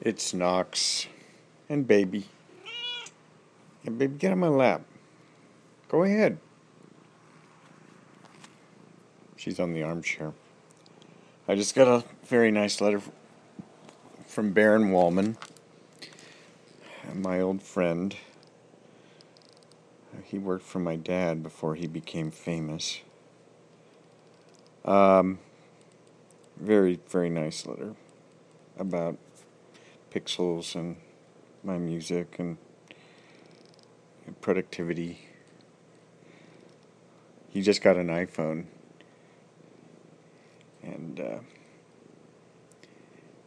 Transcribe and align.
It's 0.00 0.32
Knox 0.32 1.08
and 1.68 1.84
baby. 1.84 2.26
And 3.84 3.98
baby, 3.98 4.14
get 4.16 4.30
on 4.30 4.38
my 4.38 4.48
lap. 4.48 4.82
Go 5.88 6.04
ahead. 6.04 6.38
She's 9.36 9.58
on 9.58 9.72
the 9.72 9.82
armchair. 9.82 10.34
I 11.48 11.56
just 11.56 11.74
got 11.74 11.88
a 11.88 12.04
very 12.26 12.52
nice 12.52 12.80
letter 12.80 13.00
from 14.26 14.52
Baron 14.52 14.92
Wolman, 14.92 15.36
my 17.14 17.40
old 17.40 17.60
friend. 17.60 18.14
He 20.22 20.38
worked 20.38 20.64
for 20.64 20.78
my 20.78 20.94
dad 20.94 21.42
before 21.42 21.74
he 21.74 21.88
became 21.88 22.30
famous. 22.30 23.00
Um, 24.84 25.40
very, 26.56 27.00
very 27.08 27.30
nice 27.30 27.66
letter 27.66 27.96
about 28.78 29.16
pixels 30.10 30.74
and 30.74 30.96
my 31.62 31.78
music 31.78 32.36
and, 32.38 32.58
productivity. 34.42 35.18
He 37.48 37.62
just 37.62 37.82
got 37.82 37.96
an 37.96 38.08
iPhone. 38.08 38.66
And, 40.82 41.18
uh, 41.18 41.38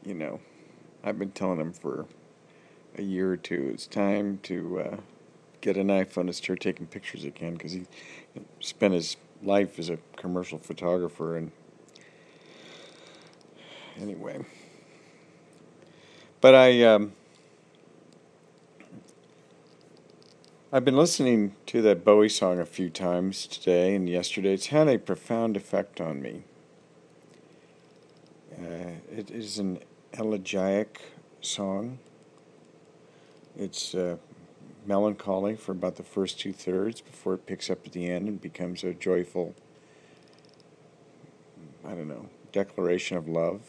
you 0.03 0.15
know, 0.15 0.39
I've 1.03 1.19
been 1.19 1.31
telling 1.31 1.59
him 1.59 1.71
for 1.71 2.07
a 2.97 3.01
year 3.01 3.31
or 3.31 3.37
two 3.37 3.69
it's 3.73 3.87
time 3.87 4.39
to 4.43 4.79
uh, 4.79 4.97
get 5.61 5.77
an 5.77 5.87
iPhone 5.87 6.21
and 6.21 6.35
start 6.35 6.59
taking 6.59 6.87
pictures 6.87 7.23
again 7.23 7.53
because 7.53 7.71
he 7.71 7.85
spent 8.59 8.93
his 8.93 9.17
life 9.41 9.79
as 9.79 9.89
a 9.89 9.97
commercial 10.17 10.57
photographer 10.57 11.37
and 11.37 11.51
anyway 13.99 14.39
but 16.41 16.55
I, 16.55 16.83
um, 16.83 17.13
I've 20.73 20.83
been 20.83 20.97
listening 20.97 21.55
to 21.67 21.83
that 21.83 22.03
Bowie 22.03 22.29
song 22.29 22.59
a 22.59 22.65
few 22.65 22.89
times 22.89 23.45
today 23.45 23.95
and 23.95 24.09
yesterday. 24.09 24.55
It's 24.55 24.67
had 24.67 24.87
a 24.87 24.97
profound 24.97 25.55
effect 25.55 26.01
on 26.01 26.19
me. 26.19 26.43
Uh, 28.59 28.97
it 29.15 29.29
is 29.29 29.59
an 29.59 29.79
elegiac 30.13 30.99
song. 31.41 31.99
It's 33.55 33.93
uh, 33.93 34.17
melancholy 34.87 35.55
for 35.55 35.73
about 35.73 35.97
the 35.97 36.03
first 36.03 36.39
two 36.39 36.53
thirds 36.53 37.01
before 37.01 37.35
it 37.35 37.45
picks 37.45 37.69
up 37.69 37.85
at 37.85 37.91
the 37.91 38.09
end 38.09 38.27
and 38.27 38.41
becomes 38.41 38.83
a 38.83 38.93
joyful, 38.93 39.53
I 41.85 41.89
don't 41.89 42.07
know, 42.07 42.29
declaration 42.51 43.17
of 43.17 43.27
love 43.27 43.61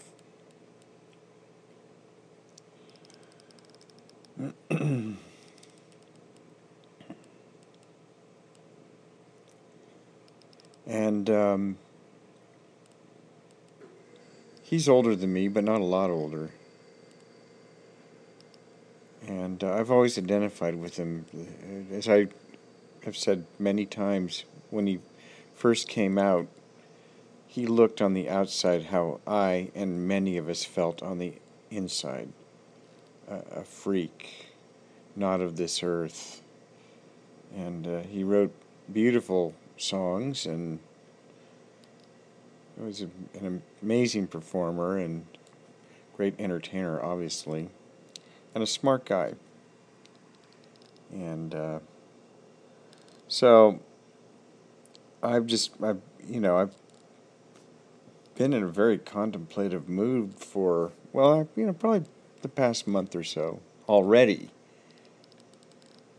and 10.87 11.31
um, 11.31 11.79
he's 14.63 14.89
older 14.89 15.15
than 15.15 15.33
me, 15.33 15.49
but 15.49 15.65
not 15.65 15.81
a 15.81 15.85
lot 15.85 16.11
older. 16.11 16.51
And 19.27 19.63
uh, 19.63 19.75
I've 19.75 19.91
always 19.91 20.19
identified 20.19 20.75
with 20.75 20.97
him. 20.97 21.27
As 21.93 22.09
I 22.09 22.29
have 23.05 23.17
said 23.17 23.47
many 23.59 23.87
times, 23.87 24.45
when 24.71 24.87
he 24.87 24.99
first 25.55 25.89
came 25.89 26.19
out, 26.19 26.49
he 27.47 27.67
looked 27.67 28.01
on 28.01 28.15
the 28.15 28.29
outside 28.29 28.85
how 28.85 29.21
I 29.27 29.71
and 29.75 30.09
many 30.09 30.39
of 30.39 30.49
us 30.49 30.65
felt 30.65 31.03
on 31.03 31.19
the 31.19 31.35
inside 31.71 32.31
a, 33.29 33.61
a 33.61 33.65
freak, 33.65 34.47
not 35.15 35.41
of 35.41 35.57
this 35.57 35.83
earth. 35.83 36.43
And 37.55 37.87
uh, 37.87 38.01
he 38.01 38.25
wrote 38.25 38.53
beautiful 38.91 39.55
songs 39.77 40.47
and 40.47 40.79
he 42.77 42.83
was 42.83 43.03
a, 43.03 43.09
an 43.39 43.63
amazing 43.83 44.27
performer 44.27 44.99
and 44.99 45.27
great 46.17 46.35
entertainer, 46.39 47.03
obviously, 47.03 47.69
and 48.55 48.63
a 48.63 48.67
smart 48.67 49.05
guy. 49.05 49.35
And 51.13 51.55
uh, 51.55 51.79
so 53.29 53.81
I've 55.23 55.47
just, 55.47 55.73
I've, 55.83 56.01
you 56.27 56.41
know, 56.41 56.57
I've 56.57 56.75
been 58.35 58.53
in 58.53 58.63
a 58.63 58.69
very 58.69 58.99
contemplative 58.99 59.89
mood 59.89 60.35
for, 60.35 60.93
well, 61.13 61.49
you 61.55 61.67
know, 61.67 61.73
probably 61.73 62.05
the 62.41 62.49
past 62.49 62.87
month 62.87 63.15
or 63.15 63.23
so 63.23 63.61
already. 63.89 64.51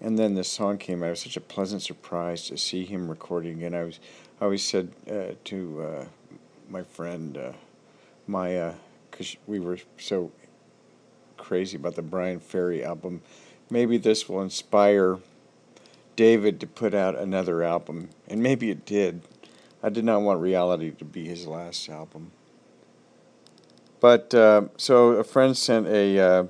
And 0.03 0.19
then 0.19 0.35
the 0.35 0.43
song 0.43 0.77
came 0.77 1.01
out. 1.01 1.07
It 1.07 1.09
was 1.11 1.21
such 1.21 1.37
a 1.37 1.41
pleasant 1.41 1.81
surprise 1.81 2.47
to 2.47 2.57
see 2.57 2.83
him 2.83 3.09
recording. 3.09 3.63
And 3.63 3.73
I 3.73 3.83
was, 3.85 4.01
I 4.41 4.43
always 4.43 4.61
said 4.61 4.91
uh, 5.09 5.35
to 5.45 5.81
uh, 5.81 6.05
my 6.69 6.83
friend 6.83 7.37
uh, 7.37 7.53
Maya, 8.27 8.73
because 9.09 9.37
we 9.47 9.61
were 9.61 9.79
so 9.97 10.29
crazy 11.37 11.77
about 11.77 11.95
the 11.95 12.01
Bryan 12.01 12.41
Ferry 12.41 12.83
album, 12.83 13.21
maybe 13.69 13.97
this 13.97 14.27
will 14.27 14.41
inspire 14.41 15.19
David 16.17 16.59
to 16.59 16.67
put 16.67 16.93
out 16.93 17.17
another 17.17 17.63
album. 17.63 18.09
And 18.27 18.43
maybe 18.43 18.69
it 18.71 18.85
did. 18.85 19.21
I 19.81 19.87
did 19.87 20.03
not 20.03 20.21
want 20.21 20.41
reality 20.41 20.91
to 20.91 21.05
be 21.05 21.27
his 21.27 21.47
last 21.47 21.87
album. 21.87 22.31
But 24.01 24.33
uh, 24.33 24.63
so 24.75 25.11
a 25.11 25.23
friend 25.23 25.55
sent 25.55 25.87
a 25.87 26.19
uh, 26.19 26.43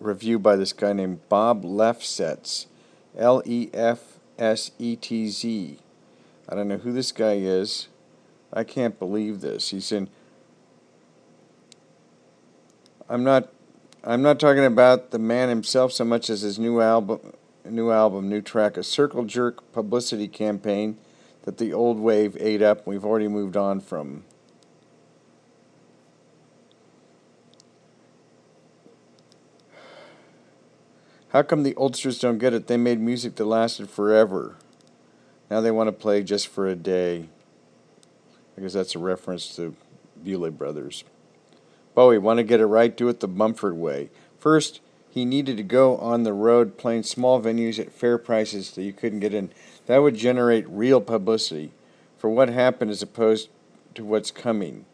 review 0.00 0.38
by 0.38 0.56
this 0.56 0.72
guy 0.72 0.94
named 0.94 1.28
Bob 1.28 1.64
Lefsetz, 1.64 2.64
L 3.16 3.42
E 3.44 3.70
F 3.72 4.18
S 4.38 4.70
E 4.78 4.96
T 4.96 5.28
Z. 5.28 5.78
I 6.48 6.54
don't 6.54 6.68
know 6.68 6.78
who 6.78 6.92
this 6.92 7.12
guy 7.12 7.34
is. 7.34 7.88
I 8.52 8.64
can't 8.64 8.98
believe 8.98 9.40
this. 9.40 9.70
He's 9.70 9.92
in. 9.92 10.08
I'm 13.08 13.24
not. 13.24 13.52
I'm 14.04 14.22
not 14.22 14.38
talking 14.38 14.64
about 14.64 15.10
the 15.10 15.18
man 15.18 15.48
himself 15.48 15.92
so 15.92 16.04
much 16.04 16.30
as 16.30 16.42
his 16.42 16.58
new 16.58 16.80
album, 16.80 17.32
new 17.64 17.90
album, 17.90 18.28
new 18.28 18.40
track, 18.40 18.76
a 18.76 18.82
circle 18.82 19.24
jerk 19.24 19.72
publicity 19.72 20.28
campaign 20.28 20.96
that 21.42 21.58
the 21.58 21.72
old 21.72 21.98
wave 21.98 22.36
ate 22.38 22.62
up. 22.62 22.86
We've 22.86 23.04
already 23.04 23.28
moved 23.28 23.56
on 23.56 23.80
from. 23.80 24.24
How 31.30 31.42
come 31.42 31.62
the 31.62 31.74
oldsters 31.74 32.20
don't 32.20 32.38
get 32.38 32.54
it? 32.54 32.68
They 32.68 32.78
made 32.78 33.00
music 33.00 33.36
that 33.36 33.44
lasted 33.44 33.90
forever. 33.90 34.56
Now 35.50 35.60
they 35.60 35.70
want 35.70 35.88
to 35.88 35.92
play 35.92 36.22
just 36.22 36.48
for 36.48 36.66
a 36.66 36.74
day. 36.74 37.28
I 38.56 38.62
guess 38.62 38.72
that's 38.72 38.94
a 38.94 38.98
reference 38.98 39.54
to 39.56 39.76
Beulah 40.22 40.50
Brothers. 40.52 41.04
Bowie, 41.94 42.18
want 42.18 42.38
to 42.38 42.44
get 42.44 42.60
it 42.60 42.66
right? 42.66 42.96
Do 42.96 43.08
it 43.08 43.20
the 43.20 43.28
Mumford 43.28 43.76
way. 43.76 44.08
First, 44.38 44.80
he 45.10 45.24
needed 45.24 45.56
to 45.58 45.62
go 45.62 45.96
on 45.98 46.22
the 46.22 46.32
road 46.32 46.78
playing 46.78 47.02
small 47.02 47.40
venues 47.42 47.78
at 47.78 47.92
fair 47.92 48.18
prices 48.18 48.72
that 48.72 48.82
you 48.82 48.92
couldn't 48.92 49.20
get 49.20 49.34
in. 49.34 49.50
That 49.86 49.98
would 49.98 50.14
generate 50.14 50.68
real 50.68 51.00
publicity 51.00 51.72
for 52.16 52.30
what 52.30 52.48
happened 52.48 52.90
as 52.90 53.02
opposed 53.02 53.48
to 53.94 54.04
what's 54.04 54.30
coming. 54.30 54.86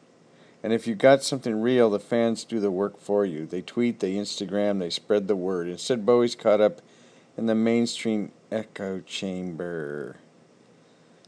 And 0.64 0.72
if 0.72 0.86
you 0.86 0.94
got 0.94 1.22
something 1.22 1.60
real, 1.60 1.90
the 1.90 2.00
fans 2.00 2.42
do 2.42 2.58
the 2.58 2.70
work 2.70 2.98
for 2.98 3.26
you. 3.26 3.44
They 3.44 3.60
tweet, 3.60 4.00
they 4.00 4.14
Instagram, 4.14 4.78
they 4.78 4.88
spread 4.88 5.28
the 5.28 5.36
word. 5.36 5.68
Instead, 5.68 6.06
Bowie's 6.06 6.34
caught 6.34 6.62
up 6.62 6.80
in 7.36 7.44
the 7.44 7.54
mainstream 7.54 8.32
echo 8.50 9.00
chamber. 9.00 10.16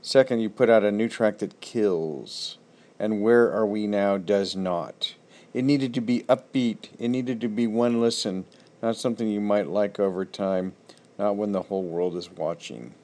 Second, 0.01 0.41
you 0.41 0.49
put 0.49 0.71
out 0.71 0.85
a 0.85 0.91
new 0.91 1.07
track 1.07 1.37
that 1.41 1.61
kills. 1.61 2.57
And 2.99 3.21
Where 3.21 3.53
Are 3.53 3.67
We 3.67 3.87
Now 3.87 4.17
does 4.17 4.57
not. 4.57 5.17
It 5.53 5.67
needed 5.67 5.93
to 5.93 6.01
be 6.01 6.21
upbeat. 6.21 6.89
It 6.99 7.09
needed 7.09 7.43
to 7.43 7.49
be 7.49 7.67
one 7.67 8.01
listen, 8.01 8.47
not 8.81 8.97
something 8.97 9.29
you 9.29 9.43
might 9.43 9.69
like 9.69 10.01
over 10.01 10.25
time, 10.25 10.73
not 11.19 11.37
when 11.37 11.53
the 11.53 11.65
whole 11.65 11.83
world 11.83 12.17
is 12.17 12.31
watching. 12.31 12.95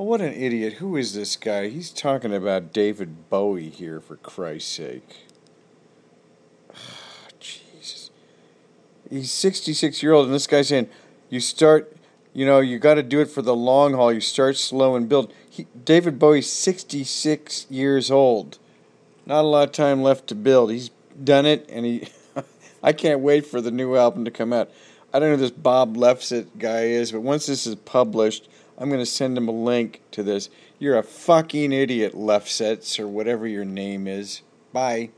Well, 0.00 0.08
what 0.08 0.22
an 0.22 0.32
idiot. 0.32 0.76
Who 0.78 0.96
is 0.96 1.12
this 1.12 1.36
guy? 1.36 1.68
He's 1.68 1.90
talking 1.90 2.32
about 2.32 2.72
David 2.72 3.28
Bowie 3.28 3.68
here, 3.68 4.00
for 4.00 4.16
Christ's 4.16 4.72
sake. 4.72 5.26
Jesus. 7.38 8.10
He's 9.10 9.30
66 9.30 10.02
year 10.02 10.14
old, 10.14 10.24
and 10.24 10.34
this 10.34 10.46
guy's 10.46 10.68
saying, 10.68 10.88
you 11.28 11.38
start, 11.38 11.94
you 12.32 12.46
know, 12.46 12.60
you 12.60 12.78
got 12.78 12.94
to 12.94 13.02
do 13.02 13.20
it 13.20 13.26
for 13.26 13.42
the 13.42 13.54
long 13.54 13.92
haul. 13.92 14.10
You 14.10 14.22
start 14.22 14.56
slow 14.56 14.96
and 14.96 15.06
build. 15.06 15.34
He, 15.50 15.66
David 15.84 16.18
Bowie's 16.18 16.50
66 16.50 17.66
years 17.68 18.10
old. 18.10 18.58
Not 19.26 19.42
a 19.42 19.48
lot 19.48 19.68
of 19.68 19.72
time 19.72 20.02
left 20.02 20.28
to 20.28 20.34
build. 20.34 20.70
He's 20.70 20.88
done 21.22 21.44
it, 21.44 21.68
and 21.68 21.84
he. 21.84 22.08
I 22.82 22.94
can't 22.94 23.20
wait 23.20 23.44
for 23.44 23.60
the 23.60 23.70
new 23.70 23.96
album 23.96 24.24
to 24.24 24.30
come 24.30 24.54
out. 24.54 24.70
I 25.12 25.18
don't 25.18 25.30
know 25.30 25.36
who 25.36 25.42
this 25.42 25.50
Bob 25.50 25.96
Lefsetz 25.96 26.46
guy 26.58 26.82
is, 26.84 27.10
but 27.12 27.20
once 27.20 27.46
this 27.46 27.66
is 27.66 27.74
published, 27.74 28.48
I'm 28.78 28.88
going 28.88 29.00
to 29.00 29.06
send 29.06 29.36
him 29.36 29.48
a 29.48 29.52
link 29.52 30.02
to 30.12 30.22
this. 30.22 30.50
You're 30.78 30.98
a 30.98 31.02
fucking 31.02 31.72
idiot, 31.72 32.14
Lefsetz, 32.14 32.98
or 33.00 33.08
whatever 33.08 33.46
your 33.46 33.64
name 33.64 34.06
is. 34.06 34.42
Bye. 34.72 35.10